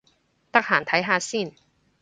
[0.51, 1.53] 得閒睇下先